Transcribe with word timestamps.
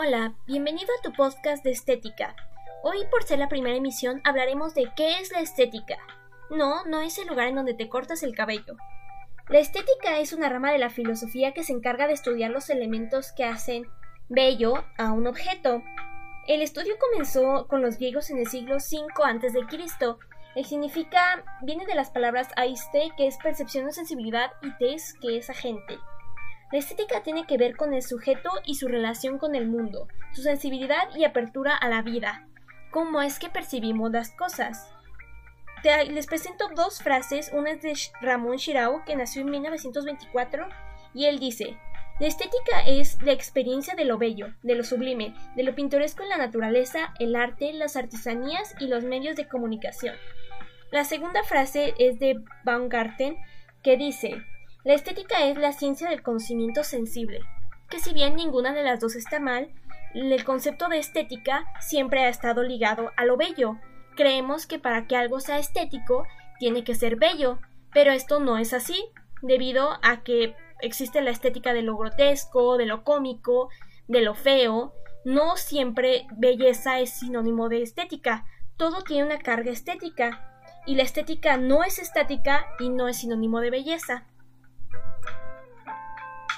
Hola, 0.00 0.32
bienvenido 0.46 0.86
a 0.96 1.02
tu 1.02 1.12
podcast 1.12 1.64
de 1.64 1.72
estética. 1.72 2.36
Hoy, 2.84 2.98
por 3.10 3.24
ser 3.24 3.40
la 3.40 3.48
primera 3.48 3.74
emisión, 3.74 4.20
hablaremos 4.22 4.72
de 4.72 4.92
qué 4.94 5.18
es 5.18 5.32
la 5.32 5.40
estética. 5.40 5.96
No, 6.50 6.84
no 6.84 7.00
es 7.00 7.18
el 7.18 7.26
lugar 7.26 7.48
en 7.48 7.56
donde 7.56 7.74
te 7.74 7.88
cortas 7.88 8.22
el 8.22 8.32
cabello. 8.32 8.76
La 9.48 9.58
estética 9.58 10.20
es 10.20 10.32
una 10.32 10.48
rama 10.50 10.70
de 10.70 10.78
la 10.78 10.90
filosofía 10.90 11.52
que 11.52 11.64
se 11.64 11.72
encarga 11.72 12.06
de 12.06 12.12
estudiar 12.12 12.52
los 12.52 12.70
elementos 12.70 13.32
que 13.32 13.42
hacen 13.42 13.88
bello 14.28 14.84
a 14.98 15.10
un 15.10 15.26
objeto. 15.26 15.82
El 16.46 16.62
estudio 16.62 16.94
comenzó 17.00 17.66
con 17.66 17.82
los 17.82 17.96
griegos 17.96 18.30
en 18.30 18.38
el 18.38 18.46
siglo 18.46 18.76
V 18.76 19.08
a.C. 19.24 20.16
El 20.54 20.64
significa 20.64 21.44
viene 21.62 21.86
de 21.86 21.96
las 21.96 22.10
palabras 22.10 22.46
aiste, 22.54 23.10
que 23.16 23.26
es 23.26 23.36
percepción 23.38 23.88
o 23.88 23.90
sensibilidad, 23.90 24.52
y 24.62 24.70
tes, 24.78 25.14
que 25.20 25.38
es 25.38 25.50
agente. 25.50 25.98
La 26.70 26.78
estética 26.78 27.22
tiene 27.22 27.46
que 27.46 27.56
ver 27.56 27.76
con 27.76 27.94
el 27.94 28.02
sujeto 28.02 28.50
y 28.64 28.74
su 28.74 28.88
relación 28.88 29.38
con 29.38 29.54
el 29.54 29.66
mundo, 29.66 30.06
su 30.34 30.42
sensibilidad 30.42 31.08
y 31.16 31.24
apertura 31.24 31.74
a 31.74 31.88
la 31.88 32.02
vida. 32.02 32.46
¿Cómo 32.90 33.22
es 33.22 33.38
que 33.38 33.48
percibimos 33.48 34.10
las 34.10 34.30
cosas? 34.32 34.88
les 36.10 36.26
presento 36.26 36.68
dos 36.74 37.02
frases, 37.02 37.50
una 37.52 37.70
es 37.70 37.82
de 37.82 37.94
Ramón 38.20 38.56
Shirao, 38.56 39.04
que 39.04 39.16
nació 39.16 39.42
en 39.42 39.50
1924, 39.50 40.68
y 41.14 41.26
él 41.26 41.38
dice, 41.38 41.76
la 42.18 42.26
estética 42.26 42.80
es 42.84 43.22
la 43.22 43.32
experiencia 43.32 43.94
de 43.94 44.04
lo 44.04 44.18
bello, 44.18 44.48
de 44.62 44.74
lo 44.74 44.82
sublime, 44.82 45.34
de 45.54 45.62
lo 45.62 45.74
pintoresco 45.74 46.24
en 46.24 46.30
la 46.30 46.36
naturaleza, 46.36 47.14
el 47.20 47.36
arte, 47.36 47.72
las 47.72 47.96
artesanías 47.96 48.74
y 48.80 48.88
los 48.88 49.04
medios 49.04 49.36
de 49.36 49.46
comunicación. 49.46 50.16
La 50.90 51.04
segunda 51.04 51.44
frase 51.44 51.94
es 51.98 52.18
de 52.18 52.40
Baumgarten, 52.64 53.36
que 53.84 53.96
dice, 53.96 54.42
la 54.84 54.94
estética 54.94 55.44
es 55.46 55.56
la 55.58 55.72
ciencia 55.72 56.08
del 56.08 56.22
conocimiento 56.22 56.84
sensible, 56.84 57.40
que 57.90 58.00
si 58.00 58.12
bien 58.12 58.36
ninguna 58.36 58.72
de 58.72 58.82
las 58.82 59.00
dos 59.00 59.16
está 59.16 59.40
mal, 59.40 59.70
el 60.14 60.44
concepto 60.44 60.88
de 60.88 60.98
estética 60.98 61.66
siempre 61.80 62.24
ha 62.24 62.28
estado 62.28 62.62
ligado 62.62 63.10
a 63.16 63.24
lo 63.24 63.36
bello. 63.36 63.76
Creemos 64.16 64.66
que 64.66 64.78
para 64.78 65.06
que 65.06 65.16
algo 65.16 65.40
sea 65.40 65.58
estético 65.58 66.26
tiene 66.58 66.84
que 66.84 66.94
ser 66.94 67.16
bello, 67.16 67.58
pero 67.92 68.12
esto 68.12 68.40
no 68.40 68.58
es 68.58 68.72
así, 68.72 69.10
debido 69.42 69.98
a 70.02 70.22
que 70.22 70.54
existe 70.80 71.20
la 71.20 71.30
estética 71.30 71.72
de 71.72 71.82
lo 71.82 71.96
grotesco, 71.96 72.76
de 72.76 72.86
lo 72.86 73.04
cómico, 73.04 73.68
de 74.06 74.22
lo 74.22 74.34
feo. 74.34 74.94
No 75.24 75.56
siempre 75.56 76.26
belleza 76.36 77.00
es 77.00 77.10
sinónimo 77.10 77.68
de 77.68 77.82
estética, 77.82 78.46
todo 78.76 79.02
tiene 79.02 79.24
una 79.24 79.38
carga 79.38 79.70
estética, 79.70 80.62
y 80.86 80.94
la 80.94 81.02
estética 81.02 81.58
no 81.58 81.84
es 81.84 81.98
estática 81.98 82.66
y 82.78 82.88
no 82.88 83.08
es 83.08 83.18
sinónimo 83.18 83.60
de 83.60 83.70
belleza. 83.70 84.24